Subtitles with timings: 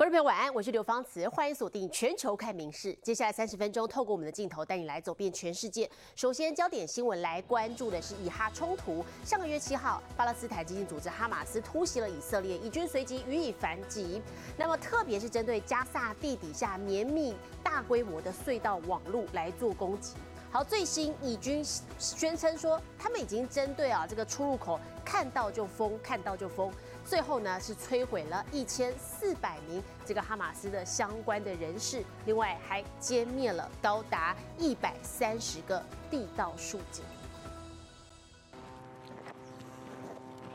[0.00, 2.96] 观众朋友晚安，我是刘芳慈，欢迎锁定全球看名事。
[3.02, 5.86] 接下来三十分钟，透过我们的镜头带你来走遍全世界。
[6.16, 9.04] 首先，焦点新闻来关注的是以哈冲突。
[9.26, 14.22] 上个月七号，巴勒斯坦激进组织哈马斯突袭了以色列，以军随即予以反击。
[14.56, 20.14] 那么，特别是针对加萨地底下绵密大规模的隧道网路来做攻击。
[20.50, 21.62] 好，最新以军
[21.98, 26.72] 宣称说，他们已经针对啊这个出入口看到就封，看到就封。
[27.10, 37.04] 最后呢，是摧毁了一千四百名这个哈马斯的相关的人士，另外还歼灭了高达一百三十个地道竖井。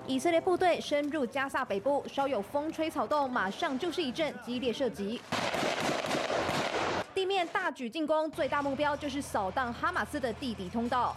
[0.07, 5.19] 以色列部队深入加萨北部，稍有风吹草动，马上就是一阵激烈射击。
[7.13, 11.13] 地面大举进攻，最大目标就是扫荡哈马斯的地底通道。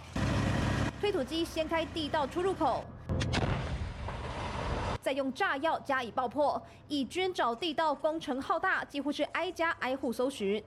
[1.00, 2.82] 推土机掀开地道出入口。
[5.08, 10.62] 再用炸药加以爆破，以军找地道工程浩大，几乎是挨家挨户搜寻。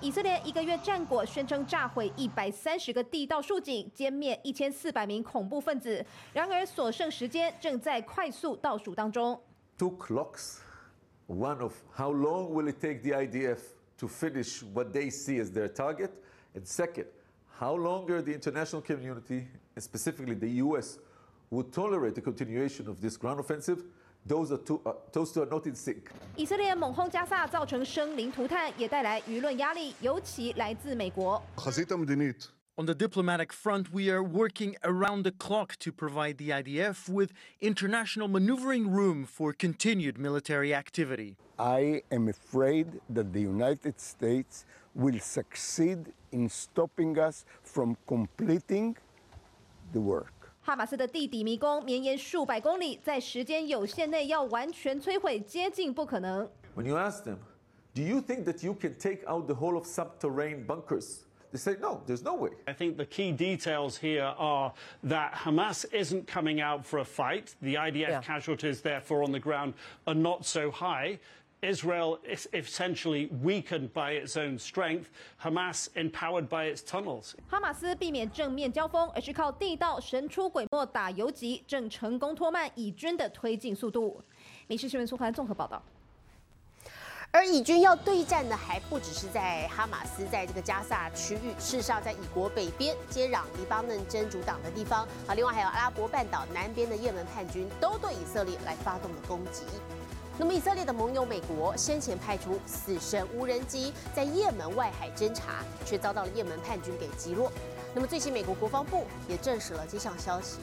[0.00, 6.04] 以色列一个月战果，宣称炸毁一百三十个地道竖井，歼灭一千四百名恐怖分子。
[6.32, 9.40] 然而所剩时间正在快速倒数当中。
[9.78, 10.56] Two clocks.
[11.28, 13.60] One of how long will it take the IDF
[13.98, 16.10] to finish what they see as their target,
[16.52, 17.06] and second.
[17.59, 20.99] how longer the international community, and specifically the U.S.,
[21.49, 23.83] would tolerate the continuation of this ground offensive.
[24.25, 26.11] Those are two, uh, those two are not in sync.
[26.35, 31.41] 以色列猛轰加萨，造成生灵涂炭，也带来舆论压力，尤其来自美国。
[32.79, 38.27] On the diplomatic front, we are working around the clock to provide the IDF with international
[38.27, 41.37] maneuvering room for continued military activity.
[41.57, 48.95] I am afraid that the United States will succeed in stopping us from completing
[49.93, 50.31] the work.
[50.61, 56.49] 哈马斯的地底迷宫绵延数百公里，在时间有限内要完全摧毁，接近不可能。
[56.75, 57.37] When you ask them,
[57.93, 61.19] do you think that you can take out the whole of subterranean bunkers?
[61.53, 62.51] They say, no, there's no way.
[62.65, 64.73] I think the key details here are
[65.03, 67.55] that Hamas isn't coming out for a fight.
[67.61, 68.21] The IDF yeah.
[68.21, 69.73] casualties, therefore, on the ground
[70.05, 71.19] are not so high.
[71.62, 75.04] Israel is essentially weakened by its own strength,
[75.40, 77.34] Hamas empowered by its tunnels.
[77.48, 84.20] 哈马斯避免正面交锋，而是靠地道神出鬼没打游击，正成功拖慢以军的推进速度。
[84.66, 85.80] 民事新闻苏环综合报道。
[87.30, 99.62] 而以军要对战的还不只是在哈马斯在这个加萨区域，事实上在以国北边接壤黎巴嫩真主党的地方，啊，另外还有阿拉伯半岛南边的也门叛军，都对以色列来发动了攻击。
[100.38, 107.52] 那么，以色列的盟友美国先前派出死神无人机在也门外海侦查，却遭到了也门叛军给击落。
[107.94, 110.58] 那么，最新美国国防部也证实了这项消息。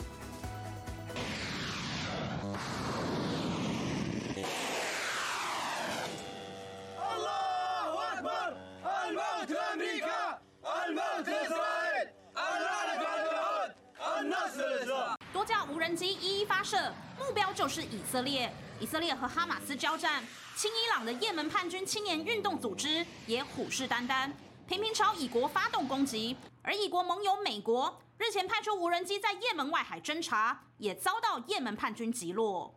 [15.32, 18.52] 多架无人机一一发射，目标就是以色列。
[18.82, 20.22] 以色列和哈马斯交战，
[20.58, 24.30] 亲伊朗的也门叛军青年运动组织也虎视眈眈，
[24.68, 26.36] 频频朝以国发动攻击。
[26.62, 32.76] 而以国盟友美国日前派出无人机在也门外海侦察，也遭到也门叛军击落。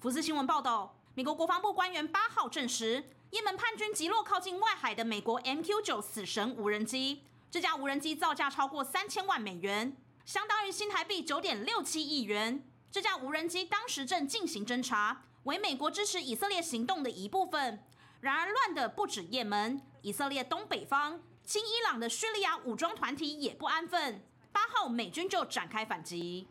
[0.00, 7.22] 福斯新闻报道，美国国防部官员八号证实，也门叛军击落靠近外海的美国 MQ 九死神无人机。
[7.50, 9.94] 这架无人机造价超过三千万美元，
[10.24, 12.66] 相当于新台币九点六七亿元。
[12.90, 17.82] 这架无人机当时正进行侦查，为美国支持以色列行动的一部分。
[18.20, 24.24] 然而，乱的不止也门，以色列东北方亲伊朗的叙利亚武装团体也不安分。
[24.52, 26.46] 八号，美军就展开反击。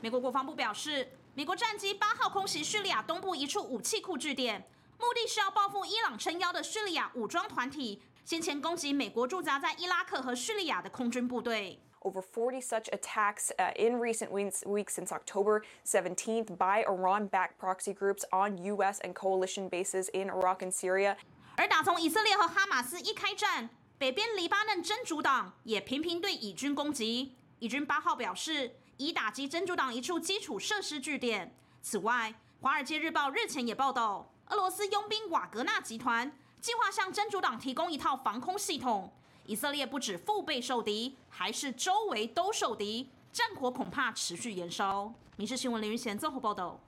[0.00, 4.68] 美国国防部表示，美国战机八号空袭叙利亚东部一处武器库据点，
[4.98, 11.82] 目的是要报复伊朗撑腰的叙利亚武装团体先前攻击美国驻扎在伊拉克和叙利亚的空军部队。
[12.04, 17.92] Over 40 such attacks uh, in recent weeks, weeks since October 17th by Iran backed proxy
[17.92, 19.00] groups on U.S.
[19.00, 21.16] and coalition bases in Iraq and Syria.
[21.56, 23.68] 而打从以色列和哈马斯一开战，
[23.98, 27.36] 北边黎巴嫩真主党也频频对以军攻击。
[27.58, 31.54] 以军八号表示，已打击真主党一处基础设施据点。
[31.80, 39.12] 此外，《华尔街日报》日前也报道，俄罗斯佣兵瓦格纳集团计划向真主党提供一套防空系统。
[39.44, 45.04] 以色列不止腹背受敌，还是周围都受敌，战火恐怕持续延烧。
[45.36, 46.78] 《民事新闻》林云贤综合报道。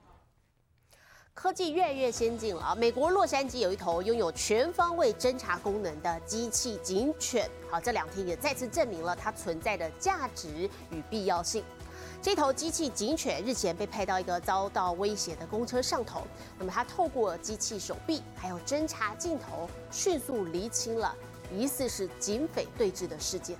[1.33, 11.61] 科技越来越先进了，美国洛杉矶有一头拥有全方位侦查功能的机器警犬，好，这两天也再次证明了它存在的价值与必要性。
[12.21, 16.21] 这头机器警犬日前被派到一个遭到威胁的公车上头，
[16.57, 21.13] 那么它透过机器手臂还有侦查镜头，迅速厘清了
[21.53, 23.57] 疑似是警匪对峙的事件。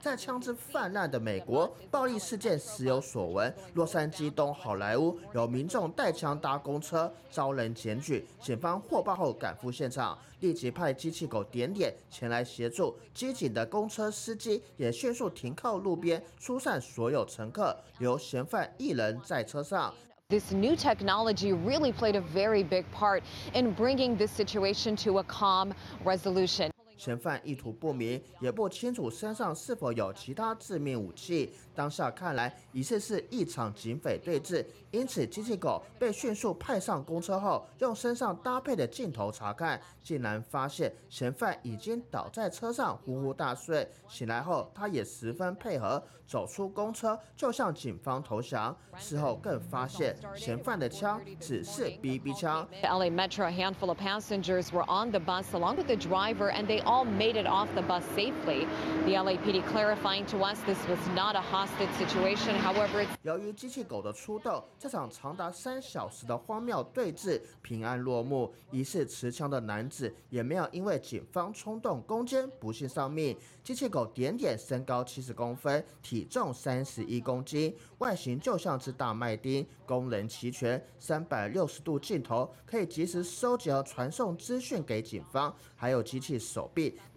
[0.00, 3.52] 在枪支泛滥的美国，暴力事件时有所闻。
[3.74, 12.96] 洛杉矶东好莱坞有民众带枪搭公车，遭人检举，警方获报后赶赴现场，立即派机器狗点点前来协助。
[13.12, 19.92] 机警的公车司机也迅速停靠路边，疏散所有乘客，留嫌犯一人在车上。
[20.30, 23.22] This new technology really played a very big part
[23.54, 25.72] in bringing this situation to a calm
[26.04, 26.70] resolution.
[26.98, 31.54] 嫌犯意图不明，也不清楚身上是否有其他致命武器。
[31.74, 43.88] 当下看来，疑似是一场警匪对峙，因此机器狗被迅速派上公车后，用身上搭配的镜头查看，竟然发现嫌犯已经倒在车上呼呼大睡。
[44.08, 48.76] 醒来后，他也十分配合，走出公车就向警方投降。
[48.96, 52.68] 事后更发现嫌犯的枪只是 BB 枪。
[52.82, 57.04] LA Metro handful of passengers were on the bus along with the driver, and they all
[57.04, 58.66] made it off the bus safely.
[59.04, 62.58] The LAPD clarifying to us this was not a hostage situation.
[62.60, 68.52] However, 由于机器狗的出动，这场长达三小时的荒谬对峙平安落幕。
[68.70, 73.36] 疑似持枪的男子也没有因为警方冲动攻坚不幸丧命。
[73.62, 86.70] 机器狗点点身高七十公分，体重三十一公斤，外形就像只大麦丁，功能齐全，三百六十度镜头可以及时收集和传送资讯给警方，还有机器手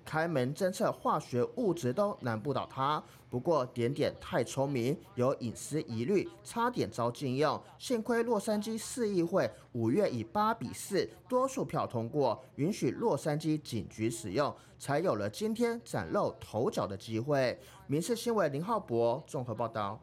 [0.03, 3.03] 开门侦测化学物质都难不倒他。
[3.29, 7.61] 不过点点太聪明，有隐私疑虑，差点遭禁用。
[7.77, 17.57] 幸亏洛杉矶市议会五月以八比四多数票通过，允许洛杉矶警局使用，才有了今天崭露头角的机会。
[17.87, 19.97] 民事新闻林浩博综合报道。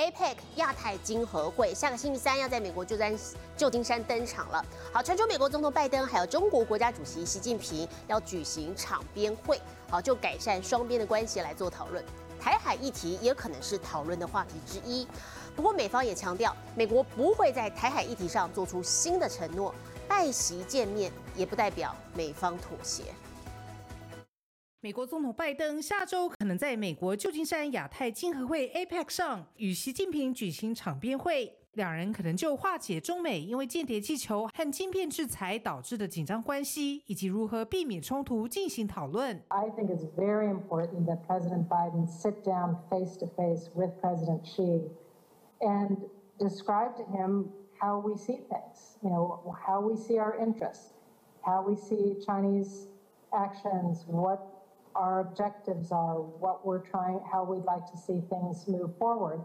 [0.00, 3.14] APEC 亚太经合会下个星期三要在美国旧山
[3.54, 4.64] 旧金山登场了。
[4.94, 9.60] 好，传出美国总统拜登还有中国国家主席习近平要举行场边会，
[9.90, 12.02] 好就改善双边的关系来做讨论。
[12.40, 15.06] 台海议题也可能是讨论的话题之一。
[15.54, 19.74] 不过美方也强调，美国不会在台海议题上做出新的承诺。
[20.08, 23.02] 拜习见面也不代表美方妥协。
[24.82, 39.42] 美国总统拜登下周可能在美国旧金山亚太经合会 APEC 上与习近平举行场边会，两人可能就化解中美因为间谍气球和晶片制裁导致的紧张关系，以及如何避免冲突进行讨论。
[39.48, 44.88] I think it's very important that President Biden sit down face to face with President Xi
[45.60, 45.98] and
[46.38, 50.94] describe to him how we see things, you know, how we see our interests,
[51.42, 52.86] how we see Chinese
[53.30, 54.38] actions, what
[54.94, 59.40] our objectives are, what we're trying, how we'd like to see things move forward.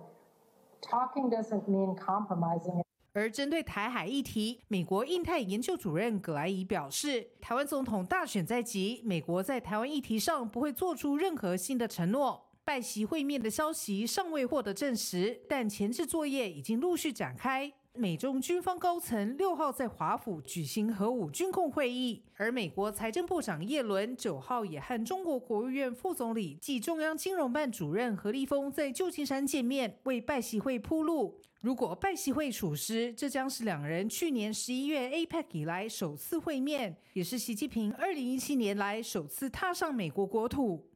[0.81, 2.83] Talking doesn't mean compromising.
[3.13, 12.41] 而针对台海议题，美国印太研究主任葛莱仪表示，台湾总统大选在即，美国在台湾议题上不会做出任何新的承诺。
[12.65, 17.71] 拜席会面的消息尚未获得证实，但前置作业已经陆续展开。
[17.97, 31.39] 美中军方高层六号在华府举行核武军控会议，而美国财政部长耶伦九号也和中国国务院副总理暨中央金融办主任何立峰在旧金山见面，为拜习会铺路。
[31.61, 40.91] 如果拜习会属实，这将是两人去年十一月 APEC 以来首次会面，也是习近平二零一七年来首次踏上美国国土。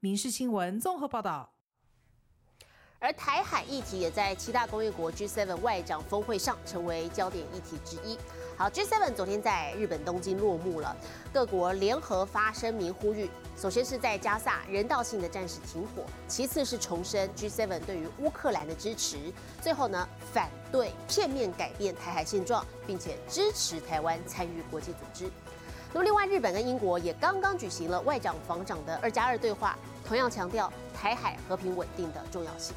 [0.00, 1.59] 民事新闻综合报道。
[3.02, 8.18] 而台海议题也在七大工业国 G7 外长峰会上成为焦点议题之一。
[8.58, 10.94] 好，G7 昨天在日本东京落幕了，
[11.32, 19.16] 各国联合发声明呼吁，首先是在加萨人道性的战时停火，其次是重申 G7 对于乌克兰的支持，
[19.62, 25.30] 最后呢反对片面改变台海现状，并且支持台湾参与国际组织。
[25.94, 29.74] 那么另外，日本跟英国也刚刚举行了外长防长的二加二对话，
[30.06, 32.76] 同样强调台海和平稳定的重要性。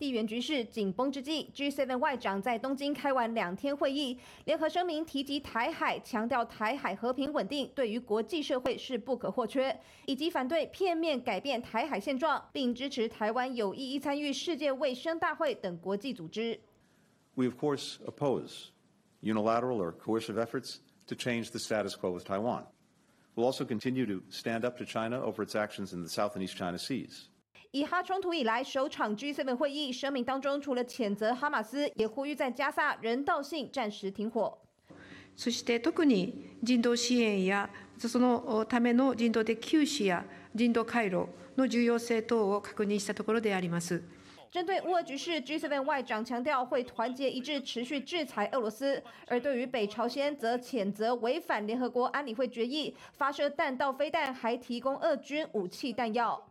[0.00, 16.58] 地缘局势紧绷之际，G7 外长在东京开完两天会议，联合声明提及台海，强调台海和平稳定对于国际社会是不可或缺，以及反对片面改变台海现状，并支持台湾有意义参与世界卫生大会等国际组织。
[17.34, 18.68] We of course oppose
[19.20, 20.76] unilateral or coercive efforts
[21.08, 22.64] to change the status quo with Taiwan.
[23.36, 26.42] We'll also continue to stand up to China over its actions in the South and
[26.42, 27.28] East China Seas.
[27.71, 34.57] 以哈冲突以来首场 G7 会议声明当中，除了谴责哈马斯，也呼吁在加萨人道性暂时停火。
[35.35, 41.27] そして特に人道支援やそのための人道的救助や 人道回廊
[41.57, 44.01] の重要性等を確認したところであります。
[44.49, 49.03] 针对乌俄局势，G7 外长强调会团结一致，持续制裁俄罗斯。
[49.27, 56.41] 而对于北朝鲜，则谴责违反联合国安理会决议，发射弹道飞弹，还提供俄军武器弹药。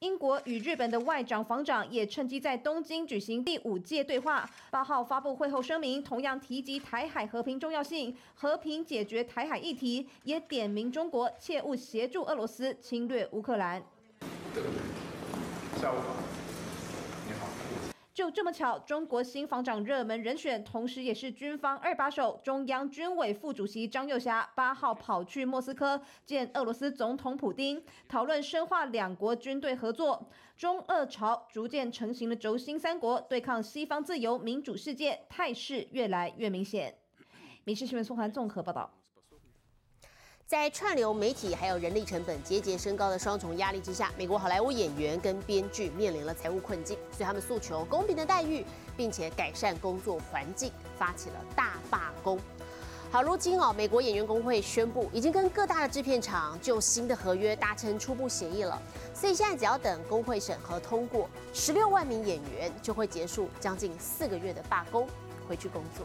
[0.00, 4.48] 英国与日本的外长、防长也趁机在东京举行第五届对话。
[4.70, 13.82] 八号发布会后声明，同样提及台海和平重要性，和平解决台海议题，也点名中国切勿协助俄罗斯侵略乌克兰。
[15.78, 16.16] 下午好，
[18.12, 30.28] 就这么巧，中国新防长热门人选，同时也是军方二把手、中央军委副主席张又侠，八号跑去莫斯科见俄罗斯总统普京，讨论深化两国军队合作。
[30.56, 36.94] 中俄朝逐渐成型的轴心三国对抗西方自由民主世界，态势越来越明显。
[37.64, 38.99] 民事新闻宋涵综合报道。
[40.50, 48.66] 在串流媒体还有人力成本节节升高的双重压力之下，美国好莱坞演员跟编剧面临了财务困境，所以他们诉求公平的待遇，
[48.96, 52.36] 并且改善工作环境，发起了大罢工。
[53.12, 58.82] 好，如今哦，美国演员工会宣布已经跟各大的制片厂就新的合约达成初步协议了，
[59.14, 65.06] 所以现在只要等工会审核通过，十六万名演员就会结束将近四个月的罢工，
[65.48, 66.04] 回去工作。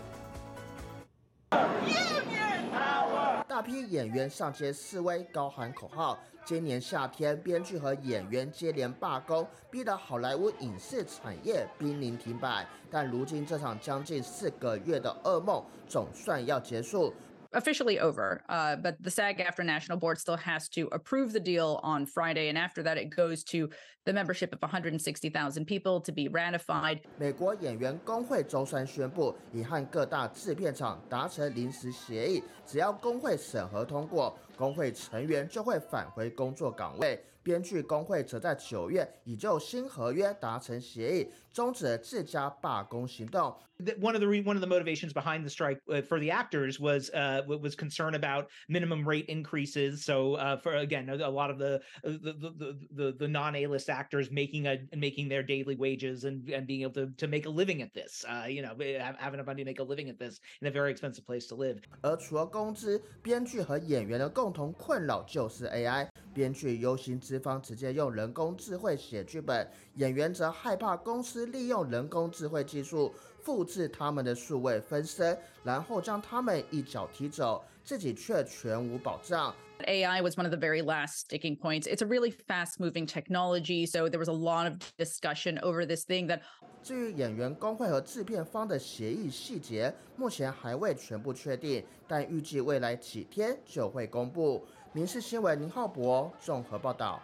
[3.55, 6.19] 大批演员上街示威，高喊口号。
[6.43, 12.67] 今年夏天，编剧和演员接连罢工，逼得好莱坞影视产业濒临停摆。
[12.91, 17.13] 但如今，这场将近四个月的噩梦总算要结束。
[17.54, 22.48] officially over, uh, but the SAG-AFTRA National Board still has to approve the deal on Friday,
[22.48, 23.68] and after that, it goes to
[24.06, 27.00] the membership of 160,000 people to be ratified.
[27.18, 37.20] 美国演员工会周三宣布，已和各大制片厂达成临时协议，只要工会审核通过，工会成员就会返回工作岗位。
[37.44, 43.56] 编剧工会则在九月已就新合约达成协议，终止自家罢工行动。
[43.98, 47.74] One of the one of the motivations behind the strike for the actors was uh was
[47.74, 50.04] concern about minimum rate increases.
[50.04, 53.88] So uh, for again a lot of the the the the, the non A list
[53.88, 57.50] actors making a making their daily wages and and being able to to make a
[57.50, 58.22] living at this.
[58.28, 58.76] Uh, you know,
[59.18, 61.54] having enough money to make a living at this in a very expensive place to
[61.54, 61.78] live.
[62.02, 66.06] 而除了工资，编剧和演员的共同困扰就是 AI。
[66.35, 69.65] 编剧忧心资方直接用人工智慧写剧本，
[69.95, 79.55] 演员则害怕公司利用人工智慧技术复制他们的数位分身，然后将他们一脚踢走，自己却全无保障。
[79.85, 81.87] AI was one of the very last sticking points.
[81.87, 86.05] It's a really fast moving technology, so there was a lot of discussion over this
[86.05, 86.41] thing that.
[86.81, 94.63] 至于演员工会和制片方的协议细节，目前还未全部确定，但预计未来几天就会公布。
[94.95, 97.19] 民事新闻，林浩博综合报道。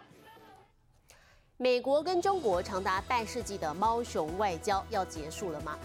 [1.56, 5.78] 美国跟中国长达半世纪的猫熊外交要结束了吗？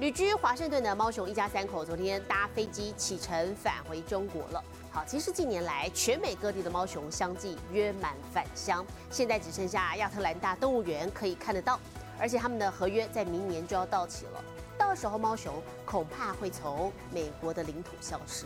[0.00, 4.62] 旅居华盛顿的猫熊一家三口昨天搭飞机启程返回中国了。
[4.92, 11.80] 好，其实近年来全美各地的猫熊相继约满返乡，现在只剩下亚特兰大动物园可以看得到，
[12.18, 14.44] 而且他们的合约在明年就要到期了，
[14.76, 15.54] 到时候猫熊
[15.86, 18.44] 恐怕会从美国的领土消失。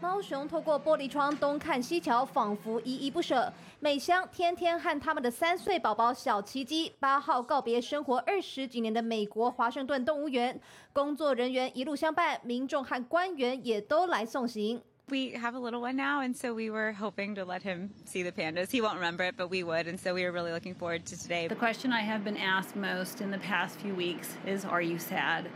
[0.00, 3.52] 猫熊透过玻璃窗东看西瞧，仿佛依依不舍。
[3.80, 10.60] 美香天天和他们的三岁宝宝小奇迹八号告别生活二十几年的美国华盛顿动物园，
[10.92, 14.80] 工作人员一路相伴，民众和官员也都来送行。
[15.08, 18.30] We have a little one now, and so we were hoping to let him see the
[18.30, 18.70] pandas.
[18.70, 21.16] He won't remember it, but we would, and so we are really looking forward to
[21.16, 21.48] today.
[21.48, 24.98] The question I have been asked most in the past few weeks is, "Are you
[24.98, 25.46] sad?"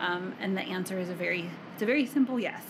[0.00, 2.62] Um, and the answer is a very, it's a very simple yes.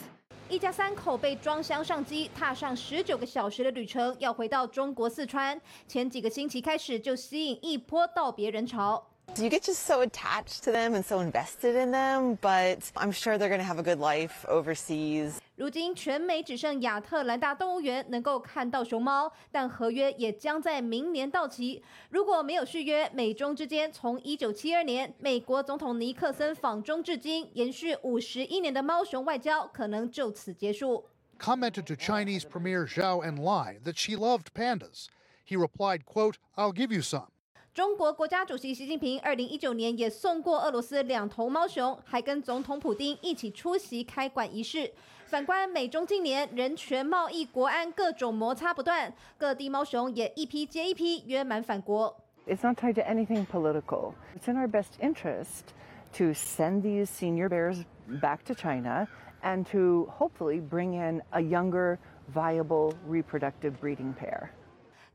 [0.52, 5.58] 一家三口被装箱上机，踏上十九个小时的旅程，要回到中国四川。
[5.88, 9.02] 前几个星期开始就吸引一波道别人潮。
[9.37, 13.49] You get just so attached to them and so invested in them, but I'm sure they're
[13.49, 15.39] going to have a good life overseas.
[15.55, 21.83] 如今全美只剩亚特兰大动物园能够看到熊猫，但合约也将在明年到期。
[22.09, 31.05] 如果没有续约，美中之间从1972年美国总统尼克森访中至今，延续五十一年的猫熊外交可能就此结束。
[31.39, 35.05] Commented to Chinese Premier Zhao Enlai that she loved pandas.
[35.47, 37.27] He replied, "Quote, I'll give you some."
[37.74, 44.92] 中国国家主席习近平二零一九年也送过俄罗斯两头猫熊，还跟总统普京一起出席开馆仪式。
[45.24, 52.14] 反观美中近年人权、贸易、国安各种摩擦不断，各地猫熊也一批接一批约满返国。
[52.46, 54.12] It's not tied to anything political.
[54.36, 55.72] It's in our best interest
[56.18, 57.84] to send these senior bears
[58.20, 59.08] back to China
[59.42, 61.96] and to hopefully bring in a younger.
[62.32, 64.52] viable reproductive breeding pair.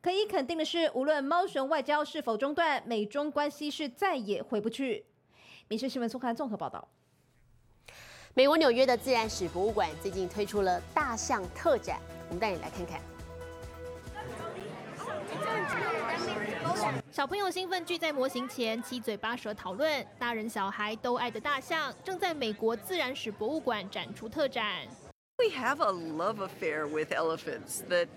[0.02, 5.06] 可以肯定的是，无论猫熊外交是否中断，美中关系是再也回不去。
[5.68, 6.88] 民事新闻速看综合报道。
[8.34, 12.00] 美国纽约的自然史博物馆最近推出了大象特展，
[12.30, 13.02] 我们带你来看看。
[17.12, 24.88] 小朋友兴奋聚在模型前，七嘴八舌讨论，大人小孩都爱的大象正在美国自然史博物馆展出特展。
[25.38, 28.08] We have a love affair with elephants that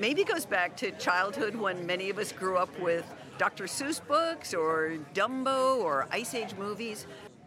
[0.00, 3.04] maybe goes back to childhood when many of us grew up with
[3.38, 3.66] Dr.
[3.66, 7.04] Seuss books or Dumbo or Ice Age movies.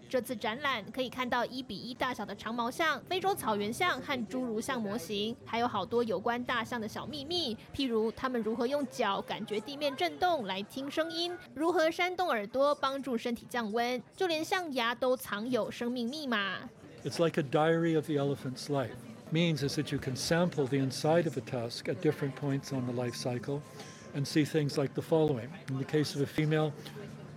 [0.09, 16.59] 这次展览可以看到一比一大小的长毛象、非洲草原象和侏儒象模型，还有好多有关大象的小秘密，譬如它们如何用脚感觉地面震动来听声音，如何扇动耳朵帮助身体降温，就连象牙都藏有生命密码。
[17.03, 18.95] It's like a diary of the elephant's life.
[19.31, 22.85] Means is that you can sample the inside of a tusk at different points on
[22.85, 23.61] the life cycle
[24.15, 25.49] and see things like the following.
[25.69, 26.71] In the case of a female,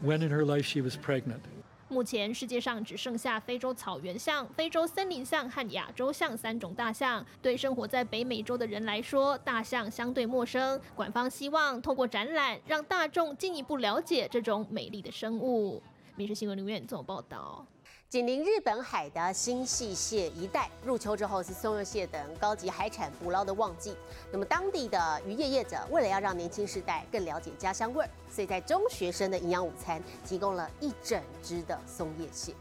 [0.01, 1.41] when in her life she was pregnant.
[1.89, 7.27] 目前世界上只剩下非洲草原象、非洲森林象和亚洲象三种大象。
[7.43, 10.81] 对生活在北美洲的人来说，大象相对陌生。
[10.95, 15.83] 馆方希望透过展览，让大众进一步了解这种美丽的生物。
[16.15, 17.67] 民事新闻留言做报道。
[18.09, 23.97] 紧邻日本海的新泻蟹一带，入秋之后是松叶蟹等高级海产捕捞的旺季。
[24.33, 32.55] 那么当地的渔业业者为了要让年轻世代更了解家乡味儿，所以在中学生的营养午餐提供了一整只的松叶蟹。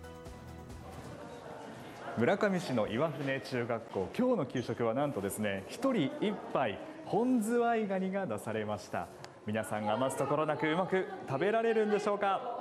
[2.17, 9.07] 村上市の岩船中学校今日の給食はなんとですね一人一杯本ズワイガニが出されました。
[9.45, 12.52] 皆さん余すところなくうまく食べられるんでしょうか？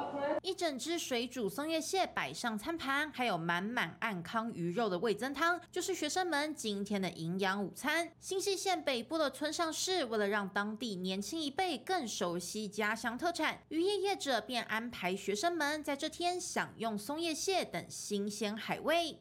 [0.41, 8.11] 一整只水煮松叶蟹摆上餐盘，还有满满安康鱼肉的味增汤，就是学生们今天的营养午餐。
[8.19, 19.17] 新泻县北部的村上市，为了让当地年轻一辈更熟悉家乡特产，渔业业者便安排学生们在这天享用松叶蟹等新鲜海味。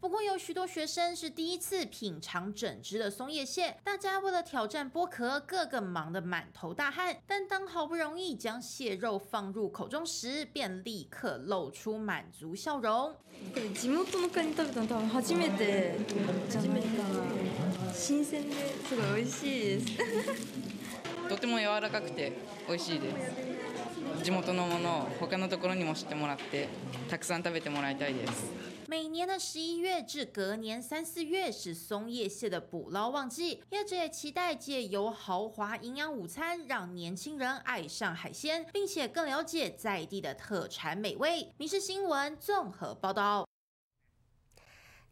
[0.00, 7.16] 不过有许多学生是第一次品尝整只的松叶蟹，大家为了挑战剥壳，个个忙得满头大汗。
[7.26, 13.14] 但当好不容易将蟹肉放入口中时，便立刻露出满足笑容。
[13.74, 15.94] 地元のカニ食べたの多分初めて
[16.48, 17.94] じゃないかな。
[17.94, 18.54] 新鮮で
[18.86, 19.86] すごい美味しいです。
[21.28, 22.32] とても柔らかくて
[22.68, 23.14] 美味しいです。
[24.22, 26.68] 地元のものを他のところにも知ってもらって
[27.08, 28.50] たくさん食べてもらいたいです。
[28.88, 41.52] 每年的十一月至隔年三四月是松叶蟹的捕捞旺季，业者也期待借由豪华营养午餐，让年轻人爱上海鲜，并且更了解在地的特产美味。
[41.58, 43.44] 民事新闻综合报道。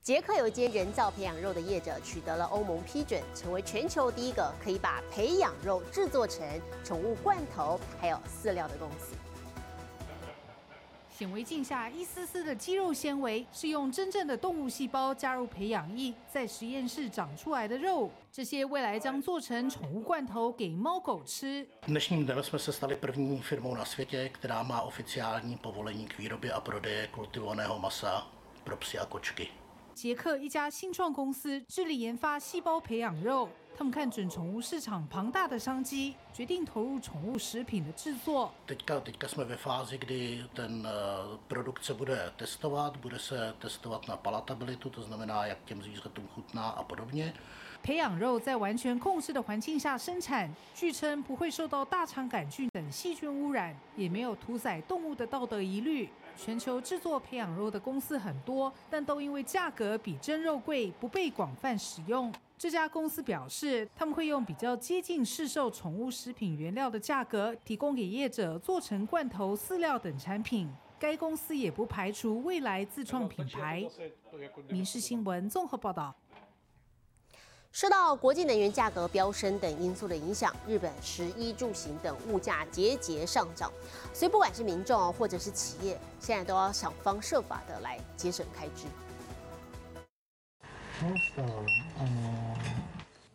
[0.09, 6.43] 捷克有一间人造培养肉的业者取得了欧盟批准，成为全球第一个可以把培养肉制作成
[6.83, 9.15] 宠物罐头还有饲料的公司。
[11.15, 18.09] 显微镜下一丝丝的肌肉纤维，是用真正的动物细胞加入培养液，在实验室长出来的肉。
[18.31, 21.67] 这些未来将做成宠物罐头给猫狗吃。
[21.87, 26.59] Dnešním dnem jsme se stali první firmou na světě, která má oficiální povolení k výrobě a
[26.59, 28.27] prodeje kultivovaného masa
[28.63, 29.47] pro psy a kočky.
[29.99, 38.49] 捷克一家新创公司致力研发细胞培养肉，他们看准宠物市场庞大的商机，决定投入宠物食品的制作。
[38.65, 40.87] Teďka teďka jsme ve fázi, kdy ten
[41.49, 46.69] produkt se bude testovat, bude se testovat na palatabilitu, to znamená, jak těm zvířatům chutná
[46.69, 47.33] a podobně.
[47.83, 56.07] 培养肉在完全控制的环境下生产，据称不会受到大肠杆菌等细菌污染，也没有屠宰动物的道德疑虑。
[56.41, 62.33] 全球制作培养肉的公司很多，但都因为价格比真肉贵，不被广泛使用。
[62.57, 70.69] 这家公司表示，他们会用比较接近市售宠物食品原料的价格，提供给业者做成罐头、饲料等产品。
[70.97, 73.85] 该公司也不排除未来自创品牌。
[74.69, 76.15] 民事新闻综合报道。
[77.71, 83.71] 受到国际能源价格飙升等因素的影响，日本食衣住行等物价节节上涨，
[84.11, 88.85] 所以不管是民众或者是企业，现在都要想方设法的来节省开支。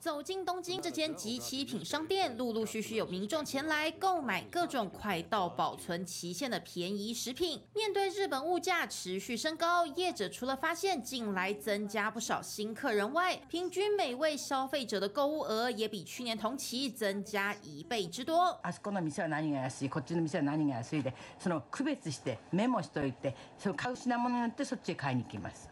[0.03, 7.62] 走进东京这间集齐品商店，陆陆续续有民众前来购买各种快到保存期限的便宜食品。
[7.75, 18.58] 面对日本物价持续升高，业者除了发现近来增加不少新客人外，平均每位消费者的购物额也比去年同期增加一倍之多。
[18.63, 25.67] あそこの店は何が安い、こっちの店は何が安いで、その区別してメモしといて、その買う品物によってそっちへ買いに行きます。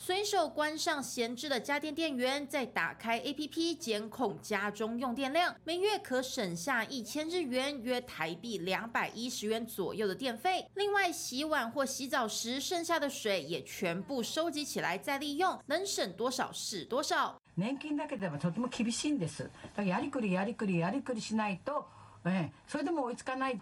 [0.00, 10.64] 随手关上闲置的家电电源，再打开 APP 监控家中用电量，每月可省下一千日元，约台币两百一十元左右的电费。
[10.74, 17.40] 另外，洗碗或洗澡时剩下的水也全部收集起来再利用，能省多少是多少。
[17.56, 19.42] 年金だけではとても厳しいんです。
[19.42, 21.88] だからやりくりやりくりやりくりしないと、
[22.24, 23.60] え、それでも追いつかない。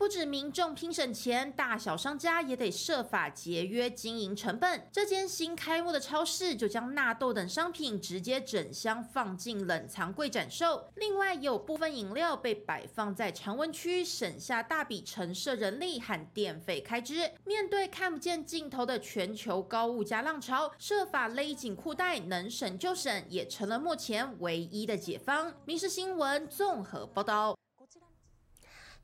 [0.00, 4.88] 不止民众拼省钱，大小商家也得设法节约经营成本。
[4.90, 10.88] 这间新开幕的超市就将纳豆等商品直接整箱放进冷藏柜展售。
[10.94, 17.30] 另外，有部分饮料被摆放在常温区，省下大笔陈设人力和电费开支。
[17.44, 25.52] 面对看不见尽头的全球高物价浪潮，设法勒紧裤带，能省就省，也成了目前唯一的解方。
[25.66, 27.54] 民事新闻综合报道。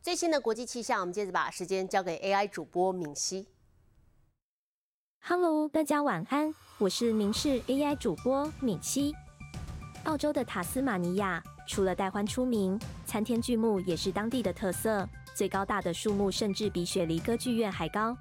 [0.06, 3.44] 最新的国际气象，我们接着把时间交给 AI 主播敏熙。
[5.18, 9.12] Hello，大家晚安，我是明视 AI 主播敏熙。
[10.04, 18.16] 澳洲的塔斯马尼亚除了带欢出名，参天巨木也是当地的特色，最高大的树木甚至比雪梨歌剧院还高。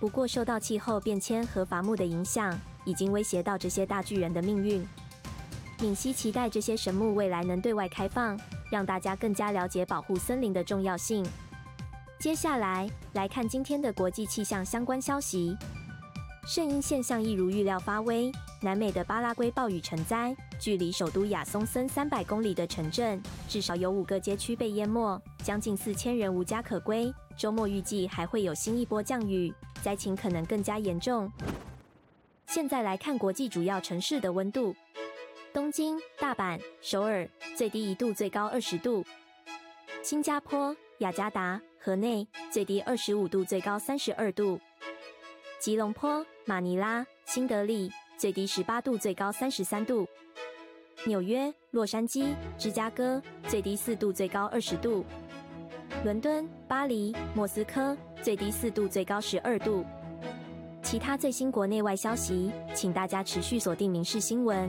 [0.00, 4.82] 不过，受到气候变迁和伐木的影响，已经威胁到这些大巨人的命运。
[5.80, 8.40] 敏熙期待这些神木未来能对外开放。
[8.74, 11.24] 让大家更加了解保护森林的重要性。
[12.18, 15.56] 接下来来看今天的国际气象相关消息。
[16.44, 27.14] 圣婴现象一如预料发威，南美的巴拉圭暴雨成灾，距离首都亚松森三百公里的城镇，至少有五个街区被淹没，将近四千人无家可归。
[27.36, 31.30] 周末预计还会有新一波降雨，灾情可能更加严重。
[32.48, 34.74] 现在来看国际主要城市的温度。
[35.54, 39.04] 东京、大阪、首尔最低一度，最高二十度；
[40.02, 44.58] 新加坡、雅加达、河内最低二十五度，最高三十二度；
[45.60, 47.88] 吉隆坡、马尼拉、新德里
[48.18, 50.04] 最低十八度，最高三十三度；
[51.04, 55.04] 纽约、洛杉矶、芝加哥最低四度，最高二十度；
[56.02, 59.84] 伦敦、巴黎、莫斯科最低四度，最高十二度。
[60.82, 64.68] 其他最新国内外消息，请大家持续锁定《民事新闻》。